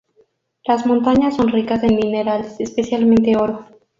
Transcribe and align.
Las 0.65 0.83
montañas 0.87 1.35
son 1.35 1.49
ricas 1.49 1.83
en 1.83 1.95
minerales, 1.95 2.55
especialmente 2.59 3.37
oro. 3.37 3.65